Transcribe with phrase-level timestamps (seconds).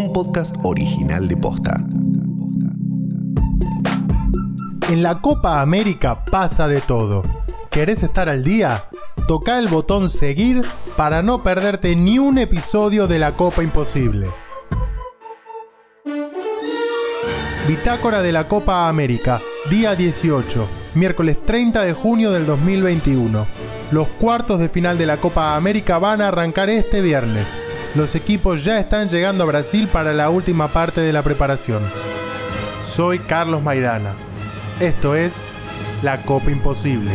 [0.00, 1.84] un podcast original de Posta.
[4.88, 7.20] En la Copa América pasa de todo.
[7.70, 8.84] ¿Querés estar al día?
[9.28, 10.62] Toca el botón seguir
[10.96, 14.28] para no perderte ni un episodio de la Copa Imposible.
[17.68, 23.46] Bitácora de la Copa América, día 18, miércoles 30 de junio del 2021.
[23.90, 27.46] Los cuartos de final de la Copa América van a arrancar este viernes.
[27.96, 31.82] Los equipos ya están llegando a Brasil para la última parte de la preparación.
[32.84, 34.12] Soy Carlos Maidana.
[34.78, 35.34] Esto es
[36.04, 37.10] La Copa Imposible.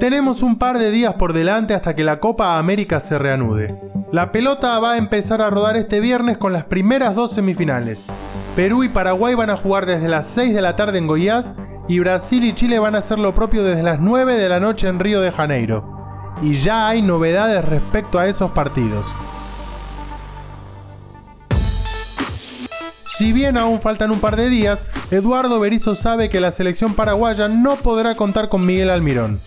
[0.00, 3.78] Tenemos un par de días por delante hasta que la Copa América se reanude.
[4.10, 8.06] La pelota va a empezar a rodar este viernes con las primeras dos semifinales.
[8.56, 11.54] Perú y Paraguay van a jugar desde las 6 de la tarde en Goiás
[11.86, 14.88] y Brasil y Chile van a hacer lo propio desde las 9 de la noche
[14.88, 15.99] en Río de Janeiro.
[16.42, 19.06] Y ya hay novedades respecto a esos partidos.
[23.18, 27.48] Si bien aún faltan un par de días, Eduardo Berizzo sabe que la selección paraguaya
[27.48, 29.40] no podrá contar con Miguel Almirón.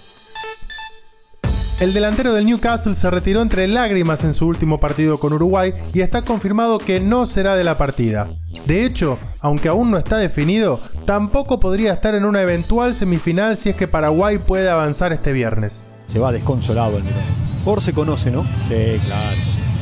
[1.80, 6.02] El delantero del Newcastle se retiró entre lágrimas en su último partido con Uruguay y
[6.02, 8.30] está confirmado que no será de la partida.
[8.68, 13.70] De hecho, aunque aún no está definido, tampoco podría estar en una eventual semifinal si
[13.70, 15.84] es que Paraguay puede avanzar este viernes.
[16.08, 17.22] Se va desconsolado el Mirón.
[17.66, 18.44] Por se conoce, ¿no?
[18.68, 19.38] Sí, claro.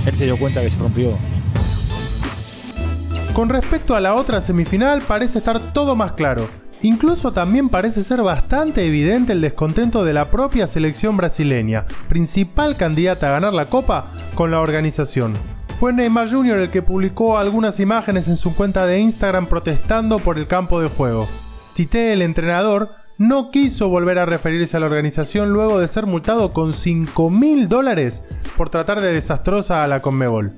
[0.05, 1.11] Él se dio cuenta que se rompió.
[3.33, 6.47] Con respecto a la otra semifinal parece estar todo más claro.
[6.83, 13.29] Incluso también parece ser bastante evidente el descontento de la propia selección brasileña, principal candidata
[13.29, 15.33] a ganar la Copa con la organización.
[15.79, 16.57] Fue Neymar Jr.
[16.57, 20.89] el que publicó algunas imágenes en su cuenta de Instagram protestando por el campo de
[20.89, 21.27] juego.
[21.73, 22.89] Tite, el entrenador,
[23.21, 27.69] no quiso volver a referirse a la organización luego de ser multado con 5 mil
[27.69, 28.23] dólares
[28.57, 30.53] por tratar de desastrosa a la Conmebol.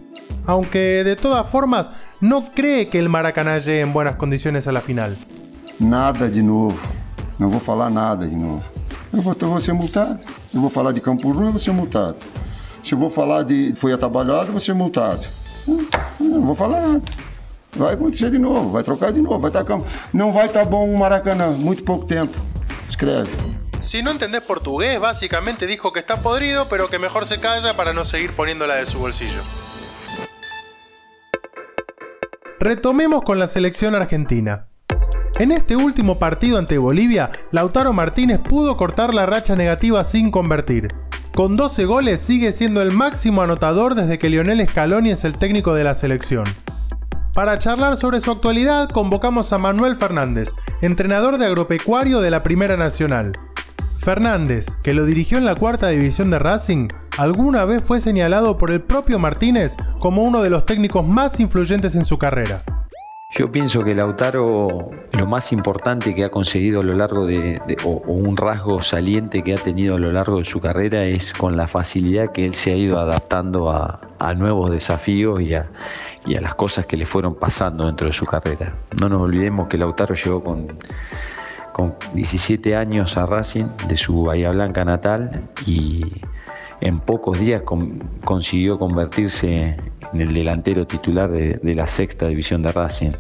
[0.46, 1.92] Aunque de todas formas
[2.22, 5.14] no cree que el Maracaná llegue en buenas condiciones a la final.
[5.78, 6.78] Nada de novo.
[7.38, 8.34] Não vou falar nada de.
[8.34, 10.20] Eu vou, eu vou ser multado.
[10.54, 12.16] Eu vou falar de Campo Ruim, eu vou ser multado.
[12.82, 15.26] Se eu vou falar de foi atabalhado, eu vou ser multado.
[15.68, 17.02] Eu não vou falar nada.
[17.76, 19.86] Vai acontecer de novo, vai trocar de novo, vai estar campo.
[20.14, 22.53] Não vai estar bom o Maracanã, muito pouco tempo.
[22.94, 23.28] Escreve.
[23.82, 27.92] Si no entendés portugués, básicamente dijo que está podrido, pero que mejor se calla para
[27.92, 29.42] no seguir poniéndola de su bolsillo.
[32.60, 34.68] Retomemos con la selección argentina.
[35.40, 40.90] En este último partido ante Bolivia, Lautaro Martínez pudo cortar la racha negativa sin convertir.
[41.34, 45.74] Con 12 goles sigue siendo el máximo anotador desde que Lionel Scaloni es el técnico
[45.74, 46.44] de la selección.
[47.34, 50.52] Para charlar sobre su actualidad, convocamos a Manuel Fernández,
[50.86, 53.32] entrenador de agropecuario de la Primera Nacional.
[54.00, 58.70] Fernández, que lo dirigió en la cuarta división de Racing, alguna vez fue señalado por
[58.70, 62.62] el propio Martínez como uno de los técnicos más influyentes en su carrera.
[63.36, 67.90] Yo pienso que Lautaro lo más importante que ha conseguido a lo largo de, o,
[68.06, 71.68] un rasgo saliente que ha tenido a lo largo de su carrera es con la
[71.68, 74.02] facilidad que él se ha ido adaptando a,
[74.36, 75.68] nuevos desafíos y a,
[76.26, 78.76] las cosas que le fueron pasando dentro de su carrera.
[79.02, 80.68] No nos olvidemos que Lautaro llegó con,
[81.72, 86.06] con 17 años a Racing de su Bahía Blanca natal y
[86.82, 87.64] en pocos días
[88.24, 89.78] consiguió convertirse
[90.22, 93.12] el delantero titular de, la sexta división de Racing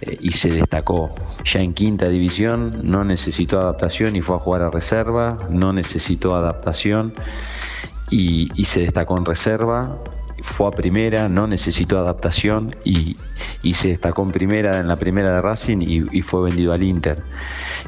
[0.00, 1.14] eh, y se destacó.
[1.44, 6.34] Ya en quinta división no necesitó adaptación y fue a jugar a reserva, no necesitó
[6.34, 7.12] adaptación
[8.10, 9.98] y, y se destacó en reserva
[10.42, 13.16] fue a primera, no necesitó adaptación y,
[13.72, 17.22] se destacó en primera, en la primera de Racing y, fue vendido al Inter.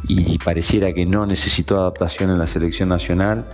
[0.09, 3.45] Y pareciera que no necesitó adaptación en la selección nacional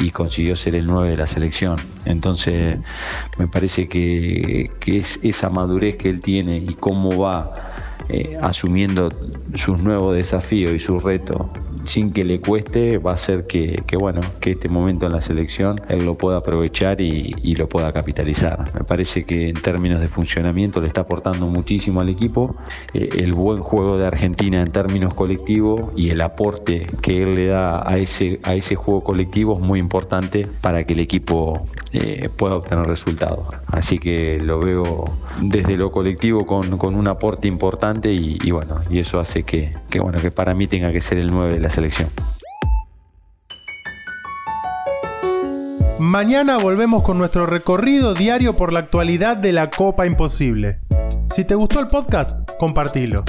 [0.00, 1.76] y consiguió ser el 9 de la selección.
[2.06, 2.78] Entonces
[3.38, 7.48] me parece que, es esa madurez que él tiene y cómo va
[8.08, 9.08] eh, asumiendo
[9.54, 11.46] sus nuevos desafíos y sus retos
[11.86, 15.76] sin que le cueste, va a hacer que, bueno, que este momento en la selección
[15.88, 18.64] él lo pueda aprovechar y, lo pueda capitalizar.
[18.74, 22.56] Me parece que en términos de funcionamiento le está aportando muchísimo al equipo.
[22.92, 27.46] Eh, el buen juego de Argentina en términos colectivos y el aporte que él le
[27.46, 31.64] da a ese, a ese juego colectivo es muy importante para que el equipo
[31.94, 33.48] eh, pueda obtener resultados.
[33.66, 35.04] Así que lo veo
[35.40, 40.18] desde lo colectivo con, un aporte importante y, bueno, y eso hace que, que, bueno,
[40.18, 42.08] que para mí tenga que ser el 9 de la selección.
[45.98, 50.78] Mañana volvemos con nuestro recorrido diario por la actualidad de la Copa Imposible.
[51.34, 53.22] Si te gustó el podcast, compartilo.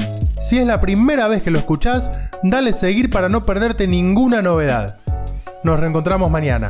[0.47, 2.11] Si es la primera vez que lo escuchás,
[2.43, 4.99] dale seguir para no perderte ninguna novedad.
[5.63, 6.69] Nos reencontramos mañana.